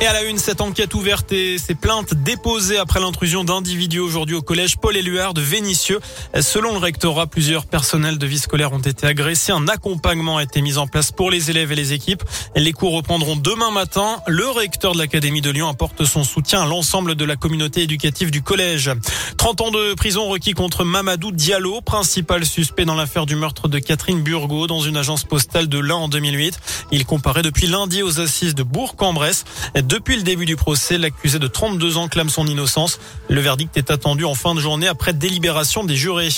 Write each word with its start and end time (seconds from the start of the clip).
Et 0.00 0.06
à 0.06 0.12
la 0.12 0.22
une, 0.22 0.38
cette 0.38 0.60
enquête 0.60 0.94
ouverte 0.94 1.32
et 1.32 1.58
ces 1.58 1.74
plaintes 1.74 2.14
déposées 2.14 2.78
après 2.78 3.00
l'intrusion 3.00 3.42
d'individus 3.42 3.98
aujourd'hui 3.98 4.36
au 4.36 4.42
collège 4.42 4.76
Paul 4.76 4.96
Éluard 4.96 5.34
de 5.34 5.40
Vénissieux. 5.40 5.98
Selon 6.40 6.70
le 6.70 6.78
rectorat, 6.78 7.26
plusieurs 7.26 7.66
personnels 7.66 8.16
de 8.16 8.24
vie 8.24 8.38
scolaire 8.38 8.72
ont 8.72 8.78
été 8.78 9.08
agressés. 9.08 9.50
Un 9.50 9.66
accompagnement 9.66 10.36
a 10.36 10.44
été 10.44 10.62
mis 10.62 10.78
en 10.78 10.86
place 10.86 11.10
pour 11.10 11.32
les 11.32 11.50
élèves 11.50 11.72
et 11.72 11.74
les 11.74 11.94
équipes. 11.94 12.22
Les 12.54 12.72
cours 12.72 12.92
reprendront 12.92 13.34
demain 13.34 13.72
matin. 13.72 14.20
Le 14.28 14.48
recteur 14.48 14.92
de 14.92 14.98
l'Académie 14.98 15.40
de 15.40 15.50
Lyon 15.50 15.68
apporte 15.68 16.04
son 16.04 16.22
soutien 16.22 16.62
à 16.62 16.66
l'ensemble 16.66 17.16
de 17.16 17.24
la 17.24 17.34
communauté 17.34 17.82
éducative 17.82 18.30
du 18.30 18.40
collège. 18.40 18.92
30 19.36 19.60
ans 19.62 19.70
de 19.72 19.94
prison 19.94 20.28
requis 20.28 20.52
contre 20.52 20.84
Mamadou 20.84 21.32
Diallo, 21.32 21.80
principal 21.80 22.46
suspect 22.46 22.84
dans 22.84 22.94
l'affaire 22.94 23.26
du 23.26 23.34
meurtre 23.34 23.66
de 23.66 23.80
Catherine 23.80 24.22
Burgot 24.22 24.68
dans 24.68 24.80
une 24.80 24.96
agence 24.96 25.24
postale 25.24 25.68
de 25.68 25.78
l'Ain 25.80 25.96
en 25.96 26.08
2008. 26.08 26.60
Il 26.92 27.04
comparait 27.04 27.42
depuis 27.42 27.66
lundi 27.66 28.04
aux 28.04 28.20
assises 28.20 28.54
de 28.54 28.62
Bourg-en-Bresse. 28.62 29.44
Depuis 29.88 30.16
le 30.16 30.22
début 30.22 30.44
du 30.44 30.54
procès, 30.54 30.98
l'accusé 30.98 31.38
de 31.38 31.46
32 31.46 31.96
ans 31.96 32.08
clame 32.08 32.28
son 32.28 32.46
innocence. 32.46 33.00
Le 33.30 33.40
verdict 33.40 33.74
est 33.78 33.90
attendu 33.90 34.26
en 34.26 34.34
fin 34.34 34.54
de 34.54 34.60
journée 34.60 34.86
après 34.86 35.14
délibération 35.14 35.82
des 35.82 35.96
jurés. 35.96 36.28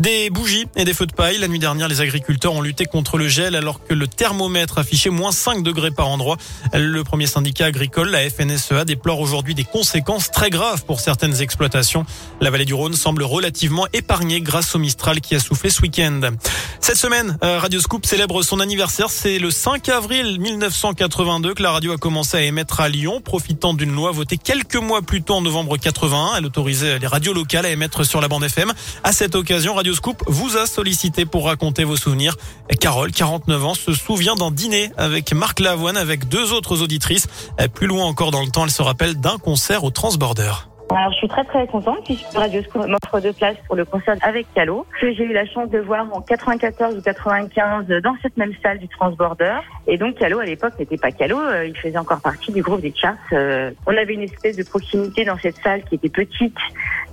Des 0.00 0.28
bougies 0.28 0.66
et 0.74 0.84
des 0.84 0.92
feux 0.92 1.06
de 1.06 1.12
paille. 1.12 1.38
La 1.38 1.46
nuit 1.46 1.60
dernière, 1.60 1.86
les 1.86 2.00
agriculteurs 2.00 2.52
ont 2.54 2.62
lutté 2.62 2.84
contre 2.84 3.16
le 3.16 3.28
gel 3.28 3.54
alors 3.54 3.78
que 3.86 3.94
le 3.94 4.08
thermomètre 4.08 4.78
affichait 4.78 5.10
moins 5.10 5.30
5 5.30 5.62
degrés 5.62 5.92
par 5.92 6.08
endroit. 6.08 6.36
Le 6.74 7.04
premier 7.04 7.28
syndicat 7.28 7.66
agricole, 7.66 8.10
la 8.10 8.28
FNSEA, 8.28 8.84
déplore 8.84 9.20
aujourd'hui 9.20 9.54
des 9.54 9.62
conséquences 9.62 10.32
très 10.32 10.50
graves 10.50 10.84
pour 10.84 10.98
certaines 10.98 11.40
exploitations. 11.40 12.04
La 12.40 12.50
vallée 12.50 12.64
du 12.64 12.74
Rhône 12.74 12.94
semble 12.94 13.22
relativement 13.22 13.86
épargnée 13.92 14.40
grâce 14.40 14.74
au 14.74 14.80
Mistral 14.80 15.20
qui 15.20 15.36
a 15.36 15.38
soufflé 15.38 15.70
ce 15.70 15.80
week-end. 15.80 16.22
Cette 16.80 16.96
semaine, 16.96 17.38
euh, 17.44 17.60
Radio 17.60 17.80
Scoop 17.80 18.04
célèbre 18.04 18.42
son 18.42 18.58
anniversaire. 18.58 19.10
C'est 19.10 19.38
le 19.38 19.52
5 19.52 19.88
avril 19.90 20.40
1982 20.40 21.54
que 21.54 21.62
la 21.62 21.70
radio 21.70 21.92
a 21.92 21.98
commencé 21.98 22.36
à 22.36 22.42
émettre 22.42 22.80
à 22.80 22.88
Lyon, 22.88 22.95
profitant 23.22 23.74
d'une 23.74 23.94
loi 23.94 24.10
votée 24.10 24.38
quelques 24.38 24.76
mois 24.76 25.02
plus 25.02 25.22
tôt 25.22 25.34
en 25.34 25.40
novembre 25.42 25.76
81. 25.76 26.36
Elle 26.38 26.46
autorisait 26.46 26.98
les 26.98 27.06
radios 27.06 27.32
locales 27.32 27.66
à 27.66 27.70
émettre 27.70 28.04
sur 28.04 28.20
la 28.20 28.28
bande 28.28 28.44
FM. 28.44 28.72
À 29.04 29.12
cette 29.12 29.34
occasion, 29.34 29.74
Radio 29.74 29.94
Scoop 29.94 30.22
vous 30.26 30.56
a 30.56 30.66
sollicité 30.66 31.26
pour 31.26 31.46
raconter 31.46 31.84
vos 31.84 31.96
souvenirs. 31.96 32.36
Carole, 32.80 33.12
49 33.12 33.64
ans, 33.64 33.74
se 33.74 33.92
souvient 33.92 34.34
d'un 34.34 34.50
dîner 34.50 34.90
avec 34.96 35.32
Marc 35.32 35.60
Lavoine 35.60 35.96
avec 35.96 36.28
deux 36.28 36.52
autres 36.52 36.82
auditrices. 36.82 37.26
Plus 37.74 37.86
loin 37.86 38.04
encore 38.04 38.30
dans 38.30 38.42
le 38.42 38.50
temps, 38.50 38.64
elle 38.64 38.70
se 38.70 38.82
rappelle 38.82 39.20
d'un 39.20 39.38
concert 39.38 39.84
au 39.84 39.90
Transborder. 39.90 40.52
Alors, 40.90 41.10
je 41.12 41.16
suis 41.16 41.28
très 41.28 41.44
très 41.44 41.66
contente 41.66 42.04
puisque 42.04 42.32
Radio 42.32 42.62
Scoop 42.62 42.86
m'offre 42.86 43.20
deux 43.20 43.32
places 43.32 43.56
pour 43.66 43.74
le 43.74 43.84
concert 43.84 44.16
avec 44.22 44.46
Calo, 44.54 44.86
que 45.00 45.12
j'ai 45.12 45.24
eu 45.24 45.32
la 45.32 45.44
chance 45.44 45.68
de 45.70 45.78
voir 45.78 46.06
en 46.12 46.20
94 46.20 46.96
ou 46.96 47.02
95 47.02 47.86
dans 48.02 48.16
cette 48.22 48.36
même 48.36 48.52
salle 48.62 48.78
du 48.78 48.88
Transborder. 48.88 49.58
Et 49.88 49.98
donc 49.98 50.16
Calo 50.16 50.38
à 50.38 50.44
l'époque 50.44 50.78
n'était 50.78 50.96
pas 50.96 51.10
Calo, 51.10 51.40
euh, 51.40 51.66
il 51.66 51.76
faisait 51.76 51.98
encore 51.98 52.20
partie 52.20 52.52
du 52.52 52.62
groupe 52.62 52.80
des 52.80 52.94
Charts. 52.94 53.16
Euh, 53.32 53.72
on 53.86 53.96
avait 53.96 54.14
une 54.14 54.22
espèce 54.22 54.56
de 54.56 54.62
proximité 54.62 55.24
dans 55.24 55.38
cette 55.38 55.56
salle 55.56 55.82
qui 55.84 55.96
était 55.96 56.08
petite 56.08 56.56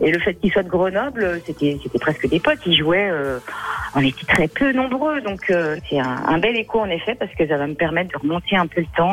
et 0.00 0.10
le 0.10 0.18
fait 0.18 0.34
qu'il 0.34 0.50
soit 0.50 0.64
de 0.64 0.68
Grenoble, 0.68 1.40
c'était 1.46 1.78
c'était 1.82 1.98
presque 1.98 2.28
des 2.28 2.40
potes. 2.40 2.58
Ils 2.66 2.76
jouaient, 2.76 3.10
euh, 3.10 3.38
on 3.94 4.00
était 4.00 4.26
très 4.26 4.48
peu 4.48 4.72
nombreux, 4.72 5.20
donc 5.20 5.40
c'est 5.88 5.98
un, 5.98 6.38
bel 6.38 6.56
écho 6.56 6.80
en 6.80 6.86
effet 6.86 7.14
parce 7.14 7.32
que 7.34 7.46
ça 7.46 7.56
va 7.56 7.66
me 7.66 7.74
permettre 7.74 8.10
de 8.12 8.18
remonter 8.18 8.56
un 8.56 8.66
peu 8.66 8.80
le 8.80 8.86
temps 8.96 9.12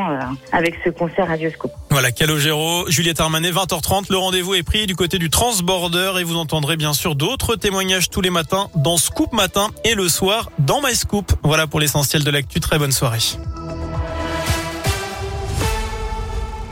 avec 0.52 0.76
ce 0.84 0.90
concert 0.90 1.28
Radio 1.28 1.50
Scoop. 1.50 1.72
Voilà, 1.90 2.12
Calogero, 2.12 2.90
Juliette 2.90 3.20
Armanet, 3.20 3.52
20h30, 3.52 4.06
le 4.10 4.18
rendez-vous 4.18 4.56
est 4.56 4.64
pris 4.64 4.88
du 4.88 4.96
côté 4.96 5.18
du 5.18 5.30
Transborder 5.30 6.14
et 6.20 6.24
vous 6.24 6.38
entendrez 6.38 6.78
bien 6.78 6.94
sûr 6.94 7.16
d'autres 7.16 7.56
témoignages 7.56 8.10
tous 8.10 8.22
les 8.22 8.30
matins 8.30 8.70
dans 8.76 8.98
Scoop 8.98 9.34
Matin 9.34 9.70
et 9.84 9.96
le 9.96 10.08
soir 10.08 10.52
dans 10.60 10.82
My 10.82 10.96
Scoop. 10.96 11.32
Voilà 11.44 11.68
pour 11.68 11.80
l'essentiel 11.80 12.24
de 12.24 12.32
l'actu. 12.32 12.60
Très 12.60 12.78
bonne 12.78 12.92
soirée. 12.92 13.20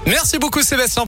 Merci 0.07 0.39
beaucoup 0.39 0.61
Sébastien. 0.61 1.05